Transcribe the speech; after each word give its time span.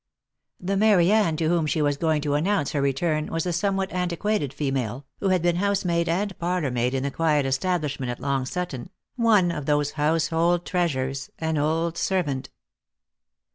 The 0.59 0.75
Mary 0.77 1.11
Anne 1.11 1.37
to 1.37 1.47
whom 1.47 1.67
she 1.67 1.79
was 1.79 1.95
going 1.95 2.23
to 2.23 2.33
announce 2.33 2.71
her 2.71 2.81
return 2.81 3.27
was 3.27 3.45
a 3.45 3.53
somewhat 3.53 3.91
antiquated 3.91 4.51
female, 4.51 5.05
who 5.19 5.29
had 5.29 5.43
been 5.43 5.57
housemaid 5.57 6.09
and 6.09 6.35
parlourmaid 6.39 6.95
in 6.95 7.03
the 7.03 7.11
quiet 7.11 7.45
establishment 7.45 8.09
at 8.09 8.19
Long 8.19 8.47
Sutton; 8.47 8.89
one 9.15 9.51
of 9.51 9.67
those 9.67 9.91
household 9.91 10.65
treasures, 10.65 11.29
an 11.37 11.59
old 11.59 11.99
servant. 11.99 12.49